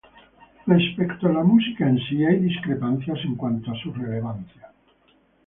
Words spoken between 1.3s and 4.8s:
la música en sí, hay discrepancias en cuanto a su relevancia.